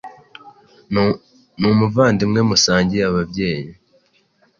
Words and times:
numuvandimwe 1.59 2.39
musangiye 2.49 3.03
ababyeyi. 3.09 3.71